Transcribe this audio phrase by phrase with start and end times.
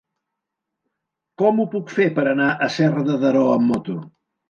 [1.43, 4.01] Com ho puc fer per anar a Serra de Daró amb moto?